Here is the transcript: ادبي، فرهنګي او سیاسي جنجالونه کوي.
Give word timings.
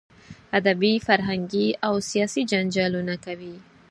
ادبي، 0.57 0.93
فرهنګي 1.07 1.67
او 1.87 1.93
سیاسي 2.09 2.41
جنجالونه 2.51 3.15
کوي. 3.25 3.55